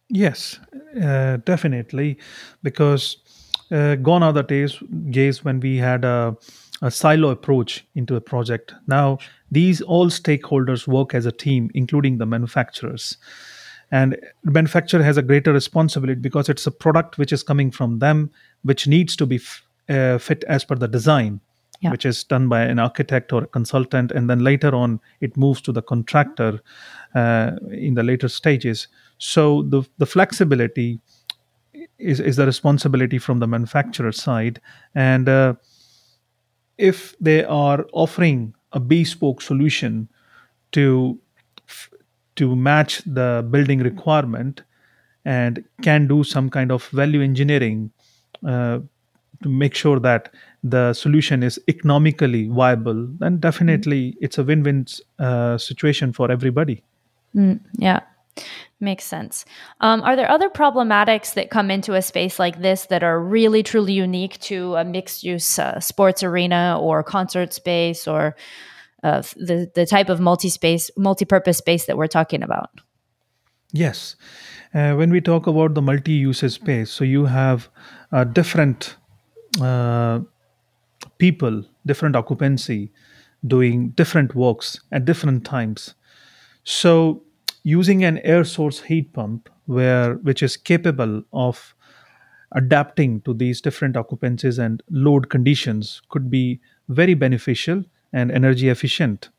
Yes, 0.08 0.58
uh, 1.04 1.36
definitely, 1.44 2.18
because 2.64 3.18
uh, 3.72 3.96
gone 3.96 4.24
are 4.24 4.32
the 4.32 4.42
days, 4.42 4.82
days 5.10 5.44
when 5.44 5.60
we 5.60 5.76
had 5.76 6.06
a 6.06 6.38
a 6.82 6.92
silo 6.92 7.30
approach 7.30 7.86
into 7.96 8.16
a 8.16 8.22
project. 8.22 8.74
Now, 8.88 9.18
these 9.52 9.82
all 9.82 10.08
stakeholders 10.08 10.88
work 10.88 11.14
as 11.14 11.26
a 11.26 11.32
team, 11.32 11.70
including 11.74 12.18
the 12.18 12.26
manufacturers. 12.26 13.18
And 13.92 14.18
the 14.44 14.52
manufacturer 14.52 15.04
has 15.04 15.18
a 15.18 15.22
greater 15.22 15.52
responsibility 15.52 16.22
because 16.22 16.48
it's 16.48 16.68
a 16.68 16.72
product 16.72 17.18
which 17.18 17.34
is 17.34 17.44
coming 17.44 17.72
from 17.72 18.00
them, 18.00 18.32
which 18.62 18.88
needs 18.88 19.16
to 19.16 19.26
be 19.26 19.38
f- 19.38 19.64
uh, 19.90 20.20
fit 20.20 20.44
as 20.44 20.64
per 20.64 20.76
the 20.76 20.88
design, 20.88 21.42
yeah. 21.82 21.90
which 21.90 22.06
is 22.06 22.24
done 22.24 22.48
by 22.48 22.62
an 22.62 22.78
architect 22.78 23.34
or 23.34 23.44
a 23.44 23.48
consultant. 23.48 24.12
And 24.12 24.30
then 24.30 24.40
later 24.40 24.76
on, 24.76 25.00
it 25.22 25.36
moves 25.36 25.62
to 25.62 25.72
the 25.72 25.82
contractor 25.82 26.62
uh, 27.16 27.52
in 27.72 27.96
the 27.96 28.04
later 28.04 28.30
stages. 28.30 28.88
So 29.18 29.64
the, 29.64 29.84
the 29.98 30.06
flexibility 30.06 31.00
is, 31.98 32.20
is 32.20 32.36
the 32.36 32.46
responsibility 32.46 33.18
from 33.18 33.40
the 33.40 33.48
manufacturer 33.48 34.12
side. 34.12 34.62
And 34.94 35.28
uh, 35.28 35.56
if 36.80 37.16
they 37.20 37.44
are 37.44 37.86
offering 37.94 38.54
a 38.72 38.80
bespoke 38.80 39.42
solution 39.42 40.08
to 40.72 41.20
to 42.36 42.56
match 42.56 43.02
the 43.06 43.46
building 43.52 43.80
requirement 43.80 44.64
and 45.26 45.64
can 45.82 46.08
do 46.08 46.24
some 46.24 46.50
kind 46.50 46.72
of 46.72 46.88
value 46.90 47.22
engineering 47.22 47.92
uh, 48.48 48.80
to 49.44 49.50
make 49.50 49.76
sure 49.76 50.00
that 50.00 50.34
the 50.64 50.94
solution 50.94 51.44
is 51.44 51.60
economically 51.68 52.48
viable 52.48 53.08
then 53.20 53.38
definitely 53.38 54.16
it's 54.22 54.38
a 54.38 54.44
win-win 54.44 54.86
uh, 55.20 55.58
situation 55.58 56.14
for 56.14 56.32
everybody. 56.32 56.84
Mm, 57.36 57.60
yeah 57.78 58.00
Makes 58.80 59.06
sense. 59.06 59.46
Um, 59.82 60.02
are 60.02 60.16
there 60.16 60.30
other 60.32 60.50
problematics 60.50 61.34
that 61.34 61.50
come 61.50 61.70
into 61.70 61.96
a 61.96 62.02
space 62.02 62.40
like 62.40 62.62
this 62.62 62.86
that 62.86 63.04
are 63.04 63.20
really 63.20 63.62
truly 63.62 63.94
unique 63.94 64.40
to 64.42 64.76
a 64.76 64.86
mixed 64.86 65.24
use 65.24 65.60
uh, 65.60 65.80
sports 65.80 66.24
arena 66.24 66.78
or 66.80 67.04
concert 67.04 67.54
space 67.54 68.08
or 68.08 68.36
uh, 69.04 69.22
the 69.36 69.70
the 69.76 69.86
type 69.86 70.10
of 70.10 70.20
multi 70.20 70.50
space 70.50 70.90
multi 70.98 71.26
purpose 71.26 71.58
space 71.58 71.86
that 71.86 71.98
we're 71.98 72.08
talking 72.08 72.44
about? 72.44 72.70
Yes. 73.72 74.16
Uh, 74.74 74.94
when 74.94 75.12
we 75.12 75.20
talk 75.20 75.48
about 75.48 75.74
the 75.74 75.82
multi 75.82 76.14
usage 76.14 76.54
space, 76.54 76.92
so 76.92 77.04
you 77.04 77.26
have 77.26 77.70
uh, 78.12 78.24
different 78.24 78.96
uh, 79.62 80.20
people, 81.18 81.64
different 81.86 82.16
occupancy 82.16 82.92
doing 83.46 83.90
different 83.90 84.36
works 84.36 84.80
at 84.92 85.06
different 85.06 85.46
times. 85.46 85.96
So 86.64 87.24
using 87.64 88.04
an 88.04 88.20
air 88.20 88.44
source 88.44 88.82
heat 88.82 89.14
pump 89.14 89.50
where 89.66 90.16
which 90.16 90.42
is 90.42 90.58
capable 90.58 91.24
of 91.34 91.76
adapting 92.54 93.22
to 93.22 93.34
these 93.34 93.62
different 93.62 93.96
occupancies 93.96 94.58
and 94.58 94.82
load 94.90 95.30
conditions 95.30 96.02
could 96.10 96.30
be 96.30 96.60
very 96.88 97.14
beneficial 97.14 97.84
and 98.12 98.32
energy 98.32 98.70
efficient. 98.70 99.30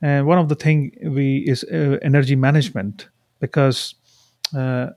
And 0.00 0.26
one 0.26 0.38
of 0.38 0.48
the 0.48 0.54
thing 0.54 0.92
we 1.02 1.38
is 1.46 1.64
uh, 1.64 1.98
energy 2.02 2.36
management 2.36 3.08
because 3.40 3.94
uh, 4.56 4.90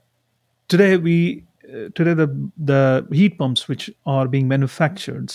today 0.68 0.96
we 0.96 1.44
uh, 1.64 1.88
today 1.94 2.14
the 2.14 2.50
the 2.56 3.06
heat 3.12 3.38
pumps 3.38 3.68
which 3.68 3.90
are 4.06 4.26
being 4.26 4.48
manufactured 4.48 5.32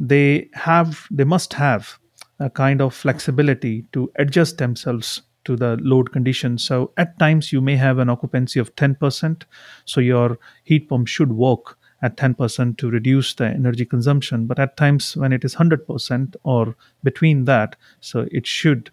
they 0.00 0.48
have 0.54 1.06
they 1.10 1.24
must 1.24 1.52
have 1.52 1.98
a 2.38 2.50
kind 2.50 2.80
of 2.80 2.94
flexibility 2.94 3.84
to 3.92 4.10
adjust 4.16 4.58
themselves 4.58 5.22
to 5.44 5.56
the 5.56 5.76
load 5.80 6.12
condition. 6.12 6.58
so 6.58 6.92
at 6.96 7.18
times 7.18 7.52
you 7.52 7.60
may 7.60 7.76
have 7.76 7.98
an 7.98 8.08
occupancy 8.08 8.60
of 8.60 8.74
10% 8.76 9.42
so 9.84 10.00
your 10.00 10.38
heat 10.64 10.88
pump 10.88 11.08
should 11.08 11.32
work 11.32 11.76
at 12.02 12.16
10% 12.16 12.76
to 12.78 12.90
reduce 12.90 13.34
the 13.34 13.46
energy 13.46 13.84
consumption. 13.84 14.46
But 14.46 14.58
at 14.58 14.76
times 14.76 15.16
when 15.16 15.32
it 15.32 15.44
is 15.44 15.54
100% 15.54 16.34
or 16.42 16.76
between 17.02 17.44
that 17.44 17.76
so 18.00 18.26
it 18.30 18.46
should 18.46 18.90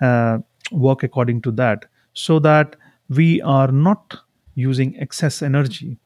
uh, 0.00 0.38
work 0.72 1.02
according 1.02 1.42
to 1.42 1.52
that. 1.52 1.86
So 2.12 2.40
that 2.40 2.76
we 3.08 3.40
are 3.42 3.70
not 3.70 4.16
using 4.56 4.96
excess 4.98 5.42
energy. 5.42 5.96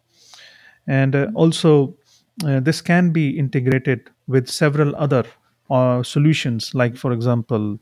And 0.87 1.17
uh, 1.17 1.29
also 1.35 1.97
uh, 2.45 2.61
this 2.61 2.83
can 2.83 3.11
be 3.11 3.39
integrated 3.39 4.11
with 4.27 4.49
several 4.49 4.95
other 4.97 5.25
uh, 5.71 6.03
solutions. 6.03 6.75
Like 6.75 6.97
for 6.97 7.13
example 7.13 7.79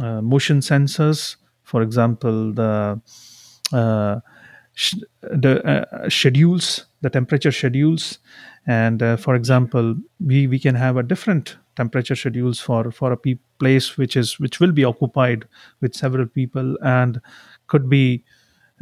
uh, 0.00 0.20
motion 0.20 0.60
sensors 0.60 1.36
for 1.70 1.82
example 1.82 2.52
the 2.52 3.00
uh, 3.72 4.20
the 5.20 5.52
uh, 5.64 6.08
schedules 6.08 6.86
the 7.02 7.10
temperature 7.10 7.52
schedules. 7.52 8.18
And 8.66 9.02
uh, 9.02 9.16
for 9.16 9.34
example 9.34 9.96
we 10.24 10.46
we 10.46 10.58
can 10.58 10.74
have 10.74 10.96
a 10.96 11.02
different 11.02 11.56
temperature 11.76 12.16
schedules 12.16 12.60
for 12.60 12.90
for 12.92 13.12
a 13.12 13.16
pe- 13.16 13.38
place 13.58 13.96
which 13.96 14.16
is 14.16 14.38
which 14.38 14.60
will 14.60 14.72
be 14.72 14.84
occupied 14.84 15.46
with 15.80 15.94
several 15.94 16.26
people 16.26 16.76
and 16.82 17.20
could 17.68 17.88
be 17.88 18.24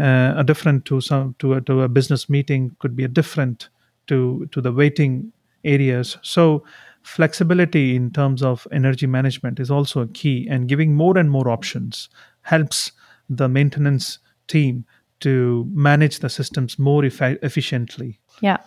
uh, 0.00 0.34
a 0.36 0.44
different 0.44 0.84
to 0.86 1.00
some 1.00 1.34
to 1.38 1.54
a, 1.54 1.60
to 1.60 1.82
a 1.82 1.88
business 1.88 2.28
meeting 2.28 2.74
could 2.78 2.96
be 2.96 3.04
a 3.04 3.08
different 3.08 3.68
to 4.08 4.48
to 4.52 4.60
the 4.60 4.72
waiting 4.72 5.32
areas. 5.64 6.18
So 6.22 6.64
flexibility 7.02 7.96
in 7.96 8.10
terms 8.10 8.42
of 8.42 8.66
energy 8.72 9.06
management 9.06 9.60
is 9.60 9.70
also 9.70 10.00
a 10.02 10.08
key 10.08 10.46
and 10.50 10.68
giving 10.68 10.94
more 10.94 11.16
and 11.16 11.30
more 11.30 11.48
options 11.48 12.08
helps 12.50 12.92
the 13.38 13.48
maintenance 13.48 14.18
team 14.46 14.84
to 15.20 15.66
manage 15.74 16.18
the 16.20 16.28
systems 16.28 16.78
more 16.78 17.04
effi- 17.04 17.38
efficiently 17.42 18.18
Yeah. 18.42 18.58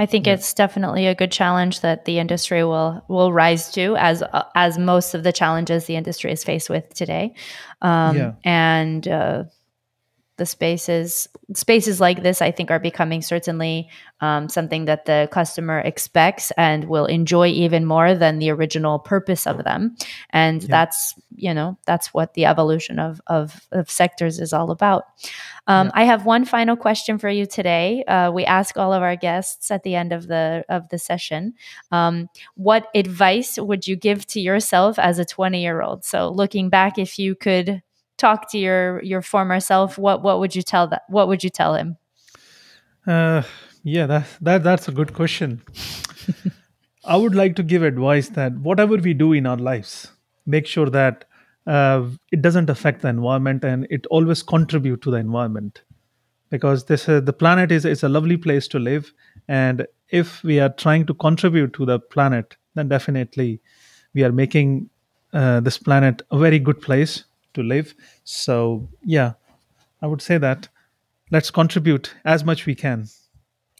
I 0.00 0.06
think 0.06 0.26
it's 0.28 0.54
definitely 0.54 1.08
a 1.08 1.14
good 1.14 1.32
challenge 1.32 1.80
that 1.80 2.04
the 2.04 2.20
industry 2.20 2.62
will 2.62 3.02
will 3.08 3.32
rise 3.32 3.72
to 3.72 3.96
as 3.96 4.22
uh, 4.22 4.44
as 4.54 4.78
most 4.78 5.14
of 5.14 5.22
the 5.24 5.32
challenges 5.32 5.86
the 5.86 5.96
industry 5.96 6.30
is 6.32 6.44
faced 6.44 6.70
with 6.70 6.94
today. 6.94 7.34
Um, 7.82 8.16
Yeah. 8.16 8.32
and 8.44 9.08
uh, 9.08 9.44
the 10.38 10.46
spaces 10.46 11.28
spaces 11.54 12.00
like 12.00 12.22
this 12.22 12.40
i 12.40 12.50
think 12.50 12.70
are 12.70 12.78
becoming 12.78 13.22
certainly 13.22 13.88
um, 14.20 14.48
something 14.48 14.86
that 14.86 15.04
the 15.04 15.28
customer 15.30 15.78
expects 15.80 16.50
and 16.52 16.84
will 16.84 17.06
enjoy 17.06 17.48
even 17.48 17.84
more 17.84 18.14
than 18.14 18.38
the 18.38 18.50
original 18.50 18.98
purpose 18.98 19.46
of 19.46 19.64
them. 19.64 19.96
And 20.30 20.62
that's 20.62 21.14
you 21.36 21.54
know 21.54 21.78
that's 21.86 22.12
what 22.12 22.34
the 22.34 22.44
evolution 22.46 22.98
of 22.98 23.20
of, 23.28 23.68
of 23.70 23.88
sectors 23.88 24.40
is 24.40 24.52
all 24.52 24.70
about. 24.70 25.04
Um, 25.68 25.90
i 25.94 26.04
have 26.04 26.24
one 26.24 26.44
final 26.44 26.76
question 26.76 27.18
for 27.18 27.28
you 27.28 27.46
today. 27.46 28.02
Uh, 28.04 28.32
we 28.32 28.44
ask 28.44 28.76
all 28.76 28.92
of 28.92 29.02
our 29.02 29.16
guests 29.16 29.70
at 29.70 29.84
the 29.84 29.94
end 29.94 30.12
of 30.12 30.26
the 30.26 30.64
of 30.68 30.88
the 30.88 30.98
session 30.98 31.54
um, 31.92 32.28
what 32.54 32.88
advice 32.94 33.58
would 33.58 33.86
you 33.86 33.94
give 33.94 34.26
to 34.26 34.40
yourself 34.40 34.98
as 34.98 35.18
a 35.18 35.24
20 35.24 35.62
year 35.62 35.80
old 35.80 36.04
so 36.04 36.28
looking 36.28 36.68
back 36.68 36.98
if 36.98 37.18
you 37.18 37.34
could 37.34 37.82
talk 38.18 38.50
to 38.50 38.58
your 38.58 39.02
your 39.02 39.22
former 39.22 39.60
self 39.60 39.96
what 39.98 40.22
what 40.22 40.38
would 40.40 40.54
you 40.54 40.62
tell 40.62 40.86
that 40.88 41.02
what 41.08 41.28
would 41.28 41.42
you 41.44 41.50
tell 41.50 41.74
him 41.74 41.96
Uh, 43.06 43.42
yeah, 43.84 44.06
that, 44.06 44.26
that 44.40 44.62
that's 44.62 44.88
a 44.88 44.92
good 44.92 45.14
question. 45.14 45.62
I 47.04 47.16
would 47.16 47.34
like 47.34 47.56
to 47.56 47.62
give 47.62 47.82
advice 47.82 48.28
that 48.30 48.52
whatever 48.58 48.96
we 48.96 49.14
do 49.14 49.32
in 49.32 49.46
our 49.46 49.56
lives, 49.56 50.12
make 50.46 50.66
sure 50.66 50.90
that 50.90 51.24
uh, 51.66 52.06
it 52.32 52.42
doesn't 52.42 52.68
affect 52.70 53.02
the 53.02 53.08
environment 53.08 53.64
and 53.64 53.86
it 53.90 54.06
always 54.10 54.42
contribute 54.42 55.02
to 55.02 55.10
the 55.10 55.16
environment. 55.18 55.82
Because 56.50 56.84
this 56.84 57.08
uh, 57.08 57.20
the 57.20 57.32
planet 57.32 57.70
is 57.70 57.84
is 57.84 58.02
a 58.02 58.08
lovely 58.08 58.36
place 58.36 58.68
to 58.68 58.78
live, 58.78 59.12
and 59.48 59.86
if 60.10 60.42
we 60.42 60.60
are 60.60 60.70
trying 60.70 61.06
to 61.06 61.14
contribute 61.14 61.74
to 61.74 61.84
the 61.84 61.98
planet, 61.98 62.56
then 62.74 62.88
definitely 62.88 63.60
we 64.14 64.24
are 64.24 64.32
making 64.32 64.88
uh, 65.34 65.60
this 65.60 65.76
planet 65.78 66.22
a 66.30 66.38
very 66.38 66.58
good 66.58 66.80
place 66.80 67.24
to 67.58 67.62
live. 67.74 67.94
So 68.24 68.88
yeah, 69.04 69.32
I 70.02 70.06
would 70.06 70.22
say 70.22 70.38
that 70.38 70.68
let's 71.30 71.50
contribute 71.50 72.14
as 72.24 72.44
much 72.44 72.66
we 72.66 72.74
can. 72.74 73.06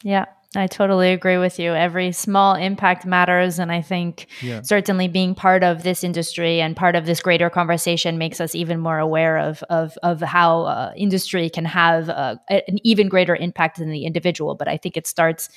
yeah 0.04 0.26
i 0.56 0.66
totally 0.66 1.10
agree 1.12 1.38
with 1.38 1.58
you 1.58 1.74
every 1.74 2.12
small 2.12 2.54
impact 2.68 3.04
matters 3.04 3.58
and 3.58 3.70
i 3.78 3.82
think 3.82 4.26
Yeah. 4.42 4.62
certainly 4.62 5.08
being 5.08 5.34
part 5.34 5.62
of 5.70 5.82
this 5.82 6.04
industry 6.04 6.60
and 6.64 6.76
part 6.76 6.94
of 6.96 7.04
this 7.04 7.20
greater 7.20 7.50
conversation 7.50 8.16
makes 8.18 8.40
us 8.40 8.54
even 8.54 8.78
more 8.80 8.98
aware 9.08 9.36
of 9.48 9.62
of, 9.78 9.98
of 10.10 10.20
how 10.36 10.50
uh, 10.62 10.92
industry 10.96 11.50
can 11.50 11.66
have 11.66 12.08
uh, 12.08 12.36
an 12.48 12.78
even 12.84 13.08
greater 13.08 13.36
impact 13.48 13.78
than 13.78 13.90
the 13.90 14.04
individual 14.10 14.54
but 14.54 14.68
i 14.68 14.76
think 14.78 14.96
it 14.96 15.06
starts 15.06 15.48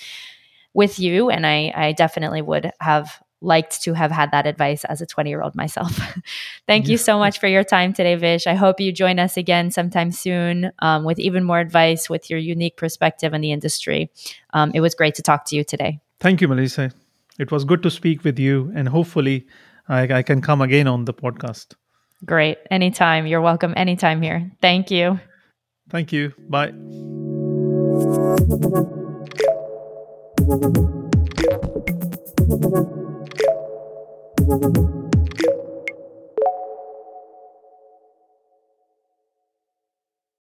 with 0.73 0.97
you 0.99 1.29
and 1.29 1.45
i 1.45 1.71
i 1.85 1.87
definitely 2.03 2.41
would 2.41 2.65
have 2.79 3.07
liked 3.41 3.81
to 3.81 3.93
have 3.93 4.11
had 4.11 4.31
that 4.31 4.45
advice 4.45 4.83
as 4.85 5.01
a 5.01 5.05
20 5.05 5.29
year 5.29 5.41
old 5.41 5.55
myself 5.55 5.99
thank 6.67 6.87
you 6.87 6.97
so 6.97 7.17
much 7.17 7.39
for 7.39 7.47
your 7.47 7.63
time 7.63 7.91
today 7.93 8.15
vish 8.15 8.47
i 8.47 8.53
hope 8.53 8.79
you 8.79 8.91
join 8.91 9.19
us 9.19 9.35
again 9.37 9.71
sometime 9.71 10.11
soon 10.11 10.71
um, 10.79 11.03
with 11.03 11.19
even 11.19 11.43
more 11.43 11.59
advice 11.59 12.09
with 12.09 12.29
your 12.29 12.39
unique 12.39 12.77
perspective 12.77 13.33
in 13.33 13.41
the 13.41 13.51
industry 13.51 14.11
um, 14.53 14.71
it 14.73 14.81
was 14.81 14.95
great 14.95 15.15
to 15.15 15.21
talk 15.21 15.45
to 15.45 15.55
you 15.55 15.63
today 15.63 15.99
Thank 16.19 16.39
you, 16.39 16.47
Melissa. 16.47 16.91
It 17.39 17.51
was 17.51 17.65
good 17.65 17.81
to 17.81 17.89
speak 17.89 18.23
with 18.23 18.37
you, 18.37 18.71
and 18.75 18.87
hopefully, 18.87 19.47
I, 19.89 20.19
I 20.19 20.21
can 20.21 20.39
come 20.39 20.61
again 20.61 20.87
on 20.87 21.05
the 21.05 21.13
podcast. 21.15 21.73
great 22.23 22.59
anytime 22.69 23.25
you're 23.25 23.41
welcome 23.41 23.73
anytime 23.75 24.21
here 24.21 24.51
thank 24.61 24.91
you 24.91 25.19
Thank 25.89 26.13
you. 26.13 26.33
Bye. 26.47 26.71
Thank 32.47 32.75
you 32.75 32.97
thank 34.51 34.77
you 34.77 35.10